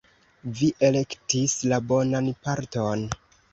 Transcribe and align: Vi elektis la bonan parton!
Vi 0.59 0.69
elektis 0.87 1.55
la 1.73 1.81
bonan 1.93 2.33
parton! 2.49 3.07